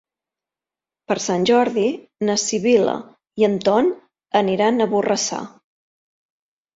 [1.09, 1.83] Per Sant Jordi
[2.29, 2.95] na Sibil·la
[3.41, 3.91] i en Ton
[4.41, 5.43] aniran a Borrassà.